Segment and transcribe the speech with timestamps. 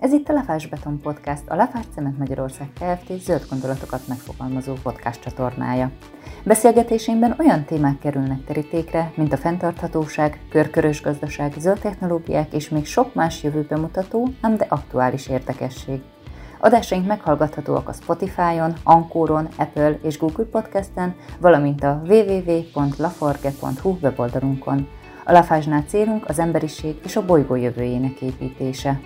[0.00, 3.20] Ez itt a Lafás Beton Podcast, a Lafás Cement Magyarország Kft.
[3.22, 5.90] zöld gondolatokat megfogalmazó podcast csatornája.
[6.44, 13.14] Beszélgetéseinkben olyan témák kerülnek terítékre, mint a fenntarthatóság, körkörös gazdaság, zöld technológiák és még sok
[13.14, 16.00] más jövőbe mutató, ám de aktuális érdekesség.
[16.60, 24.88] Adásaink meghallgathatóak a Spotify-on, Ankoron, Apple és Google Podcasten, valamint a www.laforge.hu weboldalunkon.
[25.24, 29.00] A Lafásnál célunk az emberiség és a bolygó jövőjének építése.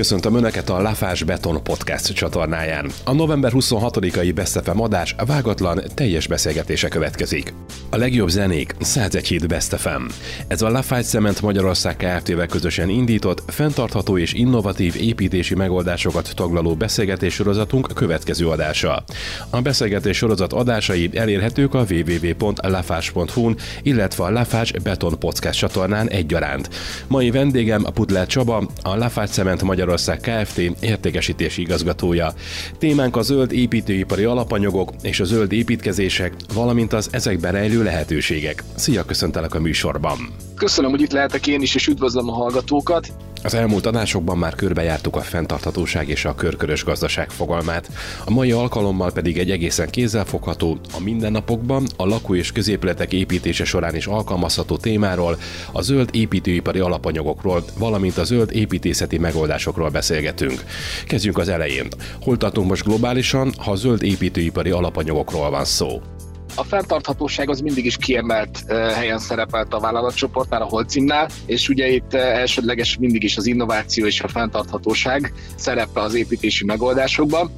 [0.00, 2.90] Köszöntöm Önöket a Lafás Beton Podcast csatornáján.
[3.04, 7.54] A november 26-ai Beszefem adás vágatlan, teljes beszélgetése következik.
[7.90, 10.08] A legjobb zenék 101 híd Beszefem.
[10.48, 17.34] Ez a Lafás Cement Magyarország Kft-vel közösen indított, fenntartható és innovatív építési megoldásokat taglaló beszélgetés
[17.34, 19.04] sorozatunk következő adása.
[19.50, 26.70] A beszélgetés sorozat adásai elérhetők a www.lafás.hu-n, illetve a Lafás Beton Podcast csatornán egyaránt.
[27.08, 30.58] Mai vendégem Putler Csaba, a Lafás Cement Magyarország Magyarország Kft.
[30.80, 32.32] értékesítési igazgatója.
[32.78, 38.62] Témánk a zöld építőipari alapanyagok és a zöld építkezések, valamint az ezekben rejlő lehetőségek.
[38.74, 40.18] Szia, köszöntelek a műsorban!
[40.56, 43.12] Köszönöm, hogy itt lehetek én is, és üdvözlöm a hallgatókat.
[43.42, 47.90] Az elmúlt adásokban már körbejártuk a fenntarthatóság és a körkörös gazdaság fogalmát,
[48.24, 53.94] a mai alkalommal pedig egy egészen kézzelfogható, a mindennapokban, a lakó- és középületek építése során
[53.94, 55.38] is alkalmazható témáról,
[55.72, 60.64] a zöld építőipari alapanyagokról, valamint a zöld építészeti megoldásokról beszélgetünk.
[61.06, 61.88] Kezdjünk az elején.
[62.20, 66.00] Hol tartunk most globálisan, ha zöld építőipari alapanyagokról van szó?
[66.54, 72.14] A fenntarthatóság az mindig is kiemelt helyen szerepelt a vállalatcsoportnál, a Holcimnál, és ugye itt
[72.14, 77.50] elsődleges mindig is az innováció és a fenntarthatóság szerepe az építési megoldásokban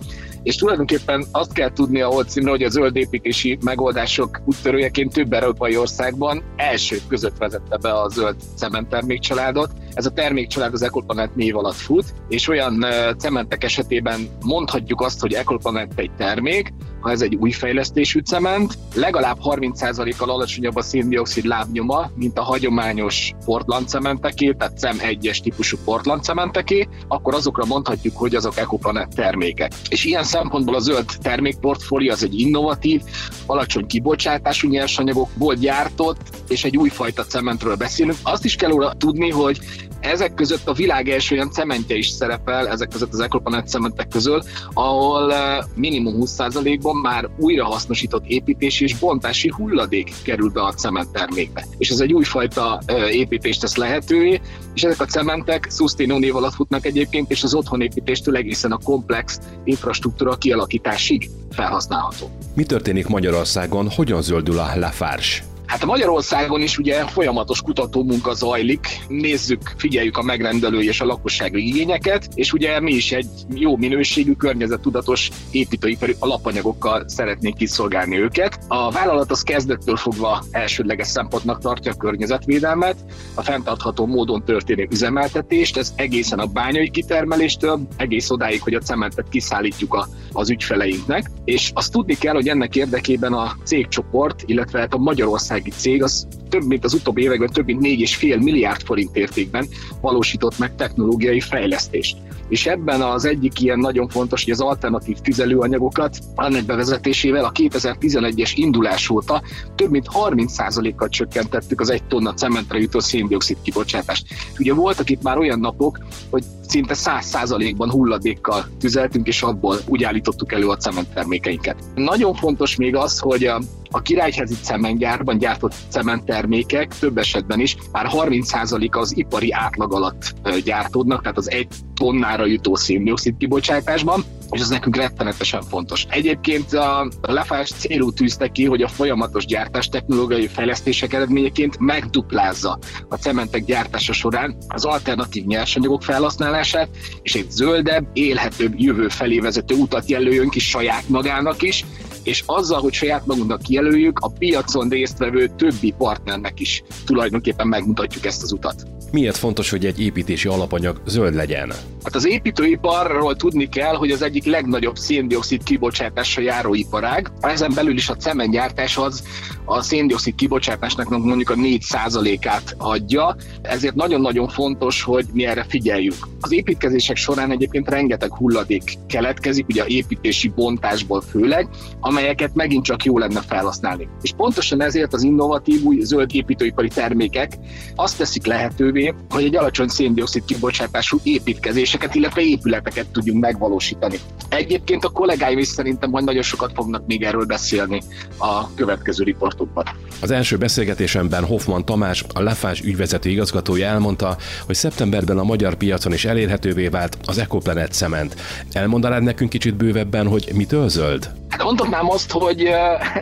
[0.42, 5.76] és tulajdonképpen azt kell tudni a Holcimra, hogy a zöld építési megoldások úttörőjeként több európai
[5.76, 9.70] országban elsők között vezette be a zöld cementtermékcsaládot.
[9.94, 12.86] Ez a termékcsalád az Ecoplanet név alatt fut, és olyan
[13.18, 19.38] cementek esetében mondhatjuk azt, hogy Ecoplanet egy termék, ha ez egy új fejlesztésű cement, legalább
[19.44, 26.22] 30%-kal alacsonyabb a széndiokszid lábnyoma, mint a hagyományos Portland cementeké, tehát CEM 1-es típusú Portland
[26.22, 29.72] cementeké, akkor azokra mondhatjuk, hogy azok Ecoplanet termékek.
[29.88, 33.02] És ilyen szempontból a zöld termékportfólió az egy innovatív,
[33.46, 38.18] alacsony kibocsátású nyersanyagokból gyártott, és egy újfajta cementről beszélünk.
[38.22, 39.60] Azt is kell tudni, hogy
[40.02, 44.42] ezek között a világ első olyan cementje is szerepel, ezek között az Ecoplanet cementek közül,
[44.72, 51.66] ahol eh, minimum 20%-ban már újrahasznosított építési és bontási hulladék kerül be a cementtermékbe.
[51.78, 54.40] És ez egy újfajta eh, építést tesz lehetővé,
[54.74, 59.38] és ezek a cementek Sustaino név alatt futnak egyébként, és az otthonépítéstől egészen a komplex
[59.64, 62.30] infrastruktúra kialakításig felhasználható.
[62.54, 65.51] Mi történik Magyarországon, hogyan zöldül a Lafarge?
[65.72, 71.66] Hát a Magyarországon is ugye folyamatos kutatómunka zajlik, nézzük, figyeljük a megrendelői és a lakossági
[71.66, 78.58] igényeket, és ugye mi is egy jó minőségű, környezettudatos építőipari alapanyagokkal szeretnénk kiszolgálni őket.
[78.68, 82.96] A vállalat az kezdettől fogva elsődleges szempontnak tartja a környezetvédelmet,
[83.34, 89.28] a fenntartható módon történő üzemeltetést, ez egészen a bányai kitermeléstől, egész odáig, hogy a cementet
[89.28, 94.94] kiszállítjuk a, az ügyfeleinknek, és azt tudni kell, hogy ennek érdekében a cégcsoport, illetve hát
[94.94, 99.16] a Magyarország gazdasági cég az több mint az utóbbi években több mint 4,5 milliárd forint
[99.16, 99.66] értékben
[100.00, 102.16] valósított meg technológiai fejlesztést.
[102.48, 108.52] És ebben az egyik ilyen nagyon fontos, hogy az alternatív tüzelőanyagokat annak bevezetésével a 2011-es
[108.54, 109.42] indulás óta
[109.74, 114.26] több mint 30%-kal csökkentettük az egy tonna cementre jutó széndiokszid kibocsátást.
[114.58, 115.98] Ugye voltak itt már olyan napok,
[116.30, 121.76] hogy szinte 100%-ban hulladékkal tüzeltünk, és abból úgy állítottuk elő a cementtermékeinket.
[121.94, 123.60] Nagyon fontos még az, hogy a
[123.94, 130.34] a királyházi cementgyárban gyártott cementtermékek több esetben is már 30% az ipari átlag alatt
[130.64, 136.06] gyártódnak, tehát az egy tonnára jutó széndiokszid kibocsátásban, és ez nekünk rettenetesen fontos.
[136.08, 142.78] Egyébként a Lefás célú tűzte ki, hogy a folyamatos gyártás technológiai fejlesztések eredményeként megduplázza
[143.08, 146.88] a cementek gyártása során az alternatív nyersanyagok felhasználását,
[147.22, 151.84] és egy zöldebb, élhetőbb jövő felé vezető utat jelöljön ki saját magának is,
[152.24, 158.42] és azzal, hogy saját magunknak kijelöljük, a piacon résztvevő többi partnernek is tulajdonképpen megmutatjuk ezt
[158.42, 158.86] az utat.
[159.12, 161.72] Miért fontos, hogy egy építési alapanyag zöld legyen?
[162.04, 167.32] Hát az építőiparról tudni kell, hogy az egyik legnagyobb széndiokszid kibocsátásra járó iparág.
[167.40, 169.22] Ezen belül is a cementgyártás az
[169.64, 176.28] a széndiokszid kibocsátásnak mondjuk a 4%-át adja, ezért nagyon-nagyon fontos, hogy mi erre figyeljünk.
[176.40, 181.68] Az építkezések során egyébként rengeteg hulladék keletkezik, ugye a építési bontásból főleg,
[182.12, 184.08] amelyeket megint csak jó lenne felhasználni.
[184.22, 187.52] És pontosan ezért az innovatív új zöld építőipari termékek
[187.94, 194.18] azt teszik lehetővé, hogy egy alacsony széndiokszid kibocsátású építkezéseket, illetve épületeket tudjunk megvalósítani.
[194.48, 198.02] Egyébként a kollégáim is szerintem majd nagyon sokat fognak még erről beszélni
[198.38, 199.84] a következő riportokban.
[200.20, 204.36] Az első beszélgetésemben Hoffman Tamás, a Lafás ügyvezető igazgatója elmondta,
[204.66, 208.34] hogy szeptemberben a magyar piacon is elérhetővé vált az Ecoplanet cement.
[208.72, 211.41] Elmondanád nekünk kicsit bővebben, hogy mitől zöld?
[211.52, 212.64] Hát mondhatnám azt, hogy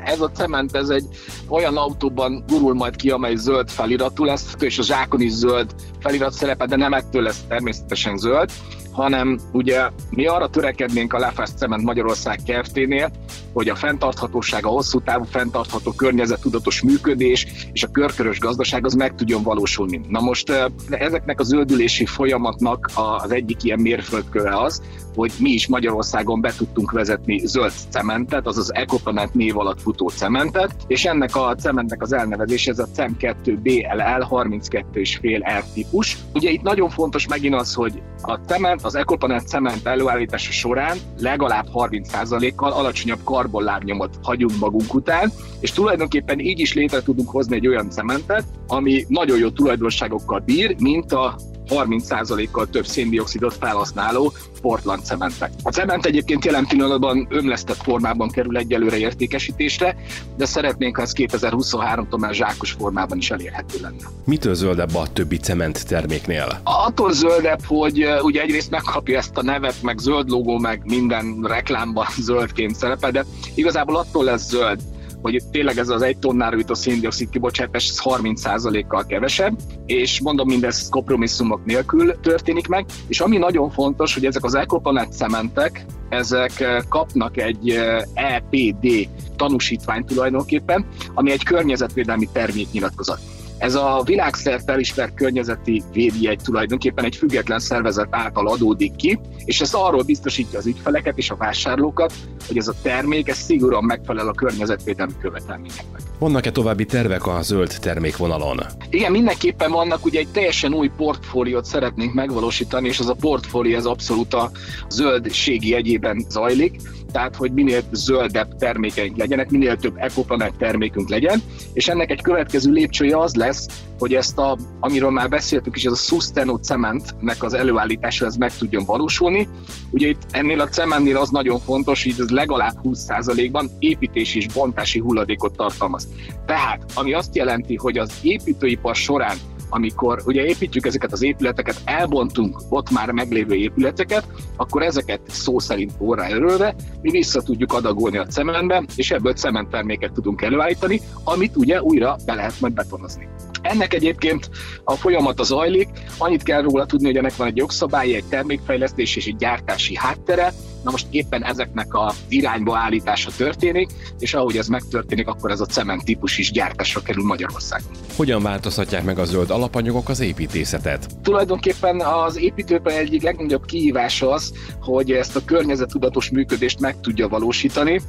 [0.04, 1.04] ez a cement ez egy
[1.48, 6.32] olyan autóban gurul majd ki, amely zöld feliratú lesz, és a zsákon is zöld felirat
[6.32, 8.50] szerepel, de nem ettől lesz természetesen zöld
[8.92, 13.10] hanem ugye mi arra törekednénk a Lefast Cement Magyarország Kft-nél,
[13.52, 19.14] hogy a fenntarthatóság, a hosszú távú fenntartható környezettudatos működés és a körkörös gazdaság az meg
[19.14, 20.00] tudjon valósulni.
[20.08, 20.52] Na most
[20.90, 24.82] ezeknek a zöldülési folyamatnak az egyik ilyen mérföldköve az,
[25.14, 30.74] hogy mi is Magyarországon be tudtunk vezetni zöld cementet, azaz Ecoplanet név alatt futó cementet,
[30.86, 36.16] és ennek a cementnek az elnevezése ez a CEM2 BLL 32,5 R típus.
[36.34, 41.66] Ugye itt nagyon fontos megint az, hogy a cement, az Ecoplanet cement előállítása során legalább
[41.74, 47.90] 30%-kal alacsonyabb karbonlábnyomot hagyunk magunk után, és tulajdonképpen így is létre tudunk hozni egy olyan
[47.90, 51.36] cementet, ami nagyon jó tulajdonságokkal bír, mint a
[51.70, 55.52] 30%-kal több széndiokszidot felhasználó Portland cementek.
[55.62, 59.96] A cement egyébként jelen pillanatban ömlesztett formában kerül egyelőre értékesítésre,
[60.36, 64.08] de szeretnénk, ha ez 2023-tól már zsákos formában is elérhető lenne.
[64.24, 66.60] Mitől zöldebb a többi cement terméknél?
[66.62, 72.06] Attól zöldebb, hogy ugye egyrészt megkapja ezt a nevet, meg zöld logó, meg minden reklámban
[72.28, 73.24] zöldként szerepel, de
[73.54, 74.80] igazából attól lesz zöld,
[75.22, 80.88] hogy tényleg ez az egy tonnára jutó széndiokszid kibocsátás ez 30%-kal kevesebb, és mondom, mindez
[80.88, 86.78] kompromisszumok nélkül történik meg, és ami nagyon fontos, hogy ezek az Ecoplanet cementek, ezek eh,
[86.88, 87.70] kapnak egy
[88.14, 93.20] EPD eh, e tanúsítványt tulajdonképpen, ami egy környezetvédelmi terméknyilatkozat.
[93.60, 99.74] Ez a világszerte elismert környezeti védjegy tulajdonképpen egy független szervezet által adódik ki, és ez
[99.74, 102.12] arról biztosítja az ügyfeleket és a vásárlókat,
[102.46, 106.00] hogy ez a termék ez szigorúan megfelel a környezetvédelmi követelményeknek.
[106.18, 108.60] Vannak-e további tervek a zöld termékvonalon?
[108.90, 113.84] Igen, mindenképpen vannak, ugye egy teljesen új portfóliót szeretnénk megvalósítani, és ez a portfólió ez
[113.84, 114.50] abszolút a
[114.88, 116.80] zöldségi jegyében zajlik
[117.12, 121.42] tehát hogy minél zöldebb termékeink legyenek, minél több ekoplanet termékünk legyen,
[121.72, 123.66] és ennek egy következő lépcsője az lesz,
[123.98, 128.56] hogy ezt a, amiről már beszéltük is, ez a Susteno cementnek az előállítása ez meg
[128.56, 129.48] tudjon valósulni.
[129.90, 134.98] Ugye itt ennél a cementnél az nagyon fontos, hogy ez legalább 20%-ban építési és bontási
[134.98, 136.08] hulladékot tartalmaz.
[136.46, 139.36] Tehát, ami azt jelenti, hogy az építőipar során
[139.70, 144.26] amikor ugye építjük ezeket az épületeket, elbontunk ott már meglévő épületeket,
[144.56, 150.12] akkor ezeket szó szerint óra erőlve mi vissza tudjuk adagolni a cementbe, és ebből cementterméket
[150.12, 153.28] tudunk előállítani, amit ugye újra be lehet majd betonozni.
[153.70, 154.50] Ennek egyébként
[154.84, 155.88] a folyamat az zajlik,
[156.18, 160.52] annyit kell róla tudni, hogy ennek van egy jogszabálya, egy termékfejlesztés és egy gyártási háttere,
[160.84, 165.66] Na most éppen ezeknek a irányba állítása történik, és ahogy ez megtörténik, akkor ez a
[165.66, 167.90] cement típus is gyártásra kerül Magyarországon.
[168.16, 171.06] Hogyan változtatják meg a zöld alapanyagok az építészetet?
[171.22, 178.00] Tulajdonképpen az építőben egyik legnagyobb kihívás az, hogy ezt a környezettudatos működést meg tudja valósítani,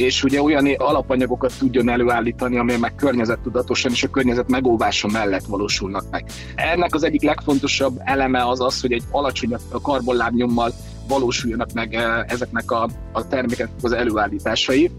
[0.00, 6.04] és ugye olyan alapanyagokat tudjon előállítani, amely meg környezettudatosan és a környezet megóvása mellett valósulnak
[6.10, 6.24] meg.
[6.54, 10.72] Ennek az egyik legfontosabb eleme az az, hogy egy alacsonyabb karbonlábnyommal
[11.08, 14.90] valósuljanak meg eh, ezeknek a, a termékeknek az előállításai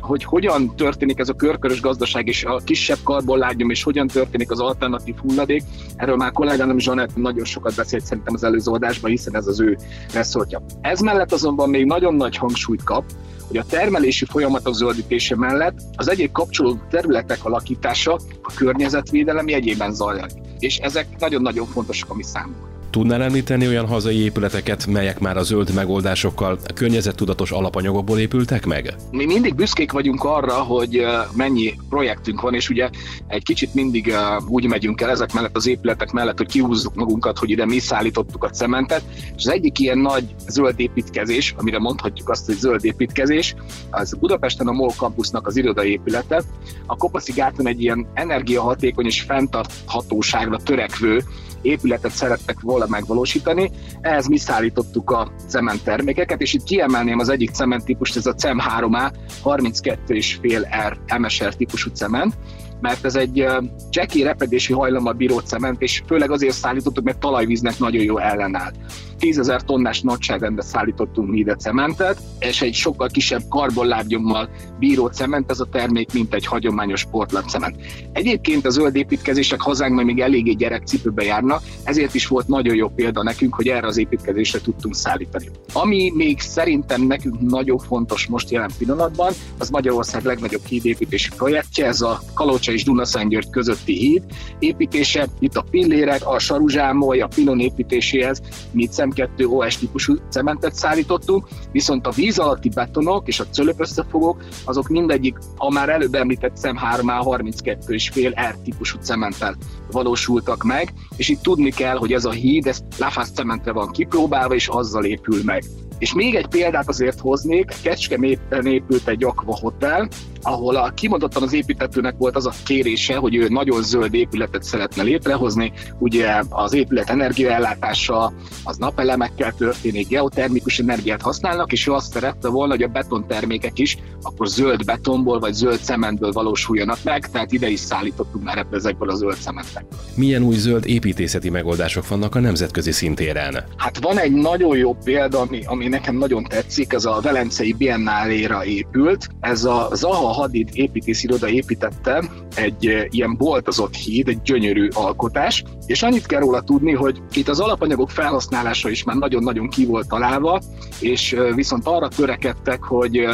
[0.00, 4.60] hogy hogyan történik ez a körkörös gazdaság és a kisebb karbonlágyom, és hogyan történik az
[4.60, 5.62] alternatív hulladék.
[5.96, 9.78] Erről már kollégám Zsanett nagyon sokat beszélt szerintem az előző adásban, hiszen ez az ő
[10.12, 10.62] reszortja.
[10.80, 13.04] Ez mellett azonban még nagyon nagy hangsúlyt kap,
[13.48, 20.30] hogy a termelési folyamatok zöldítése mellett az egyéb kapcsolódó területek alakítása a környezetvédelem jegyében zajlik.
[20.58, 22.69] És ezek nagyon-nagyon fontosak a mi számunkra.
[22.90, 28.94] Tudnál említeni olyan hazai épületeket, melyek már a zöld megoldásokkal, a környezettudatos alapanyagokból épültek meg?
[29.10, 31.04] Mi mindig büszkék vagyunk arra, hogy
[31.36, 32.90] mennyi projektünk van, és ugye
[33.26, 34.14] egy kicsit mindig
[34.48, 38.44] úgy megyünk el ezek mellett az épületek mellett, hogy kihúzzuk magunkat, hogy ide mi szállítottuk
[38.44, 39.02] a cementet,
[39.36, 43.54] és az egyik ilyen nagy zöld építkezés, amire mondhatjuk azt, hogy zöld építkezés,
[43.90, 46.42] az Budapesten a MOL campusnak az irodai épülete.
[46.86, 51.24] A Kopaszi gáton egy ilyen energiahatékony és fenntarthatóságra törekvő
[51.62, 53.70] épületet szerettek volna megvalósítani.
[54.00, 58.34] Ehhez mi szállítottuk a cement termékeket, és itt kiemelném az egyik cement típust, ez a
[58.34, 59.12] CEM 3A
[59.44, 62.34] 32,5 R MSR típusú cement,
[62.80, 63.46] mert ez egy
[63.90, 68.72] csekély repedési hajlammal bíró cement, és főleg azért szállítottuk, mert talajvíznek nagyon jó ellenáll.
[69.18, 75.50] 10 ezer tonnás nagyságrendben szállítottunk mi ide cementet, és egy sokkal kisebb karbonlábnyommal bíró cement
[75.50, 77.06] ez a termék, mint egy hagyományos
[77.46, 77.76] cement.
[78.12, 83.22] Egyébként a zöld építkezések hazánkban még eléggé gyerekcipőbe járnak, ezért is volt nagyon jó példa
[83.22, 85.50] nekünk, hogy erre az építkezésre tudtunk szállítani.
[85.72, 92.00] Ami még szerintem nekünk nagyon fontos most jelen pillanatban, az Magyarország legnagyobb hídépítési projektje, ez
[92.00, 94.22] a Kalocsa és Dunaszentgyörgy közötti híd
[94.58, 95.28] építése.
[95.38, 102.06] Itt a pillérek, a saruzsámoly, a pilon építéséhez mi szem2 OS típusú cementet szállítottunk, viszont
[102.06, 106.76] a víz alatti betonok és a cölöp összefogók, azok mindegyik a már előbb említett szem
[106.76, 109.56] 3 32 és fél R típusú cementtel
[109.90, 114.54] valósultak meg, és itt tudni kell, hogy ez a híd, ez Lafarge cementre van kipróbálva,
[114.54, 115.64] és azzal épül meg.
[115.98, 120.08] És még egy példát azért hoznék, Kecskeméten épült egy Aqua Hotel,
[120.42, 125.02] ahol a, kimondottan az építetőnek volt az a kérése, hogy ő nagyon zöld épületet szeretne
[125.02, 128.32] létrehozni, ugye az épület energiaellátása
[128.64, 133.98] az napelemekkel történik, geotermikus energiát használnak, és ő azt szerette volna, hogy a betontermékek is
[134.22, 139.10] akkor zöld betonból vagy zöld cementből valósuljanak meg, tehát ide is szállítottunk már ebből ezekből
[139.10, 139.98] a zöld cementekből.
[140.14, 143.64] Milyen új zöld építészeti megoldások vannak a nemzetközi szintéren?
[143.76, 148.64] Hát van egy nagyon jó példa, ami, ami nekem nagyon tetszik, ez a Velencei Biennáléra
[148.64, 149.28] épült.
[149.40, 156.26] Ez a Zaha Hadid építésziroda építette egy ilyen boltozott híd, egy gyönyörű alkotás, és annyit
[156.26, 160.60] kell róla tudni, hogy itt az alapanyagok felhasználása is már nagyon-nagyon ki volt találva,
[161.00, 163.28] és viszont arra törekedtek, hogy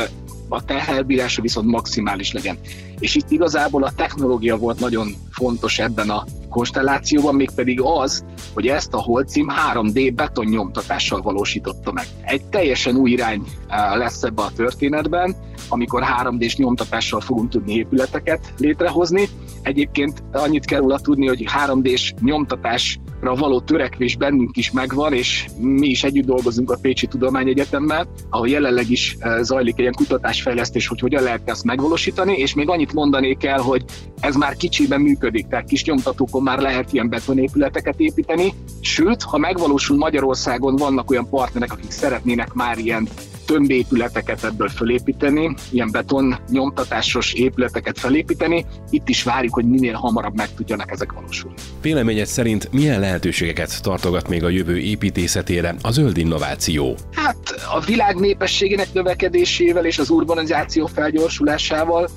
[0.48, 2.58] a teherbírása viszont maximális legyen.
[2.98, 8.24] És itt igazából a technológia volt nagyon fontos ebben a konstellációban, mégpedig az,
[8.54, 12.06] hogy ezt a holcim 3D betonnyomtatással valósította meg.
[12.22, 15.36] Egy teljesen új irány eh, lesz ebbe a történetben,
[15.68, 19.28] amikor 3D-s nyomtatással fogunk tudni épületeket létrehozni.
[19.62, 25.86] Egyébként annyit kell róla tudni, hogy 3D-s nyomtatásra való törekvés bennünk is megvan, és mi
[25.86, 31.00] is együtt dolgozunk a Pécsi Tudományegyetemmel, ahol jelenleg is eh, zajlik egy ilyen kutatásfejlesztés, hogy
[31.00, 33.84] hogyan lehet ezt megvalósítani, és még annyit mondanék el, hogy
[34.20, 39.96] ez már kicsiben működik, tehát kis nyomtatókon már lehet ilyen betonépületeket építeni, sőt, ha megvalósul
[39.96, 43.08] Magyarországon, vannak olyan partnerek, akik szeretnének már ilyen
[43.46, 48.66] tömbépületeket ebből fölépíteni, ilyen beton nyomtatásos épületeket felépíteni.
[48.90, 51.56] Itt is várjuk, hogy minél hamarabb meg tudjanak ezek valósulni.
[51.82, 56.96] Véleményed szerint milyen lehetőségeket tartogat még a jövő építészetére a zöld innováció?
[57.12, 57.36] Hát
[57.74, 62.08] a világ népességének növekedésével és az urbanizáció felgyorsulásával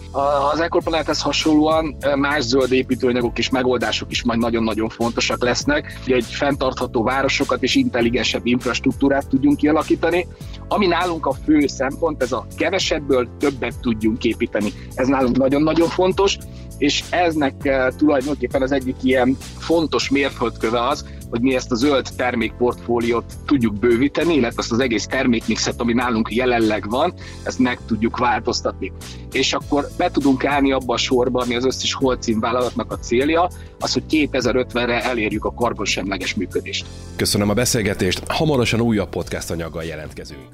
[0.52, 6.26] az Ecoplanet hasonlóan más zöld építőanyagok és megoldások is majd nagyon-nagyon fontosak lesznek, hogy egy
[6.26, 10.28] fenntartható városokat és intelligensebb infrastruktúrát tudjunk kialakítani.
[10.68, 10.88] Ami
[11.20, 14.74] nálunk a fő szempont, ez a kevesebből többet tudjunk építeni.
[14.96, 16.38] Ez nálunk nagyon-nagyon fontos,
[16.78, 17.54] és eznek
[17.98, 24.34] tulajdonképpen az egyik ilyen fontos mérföldköve az, hogy mi ezt a zöld termékportfóliót tudjuk bővíteni,
[24.34, 28.92] illetve azt az egész termékmixet, ami nálunk jelenleg van, ezt meg tudjuk változtatni.
[29.32, 33.50] És akkor be tudunk állni abba a sorba, ami az összes holcím vállalatnak a célja,
[33.80, 36.86] az, hogy 2050-re elérjük a karbonsemleges működést.
[37.16, 40.48] Köszönöm a beszélgetést, hamarosan újabb podcast anyaggal jelentkezünk.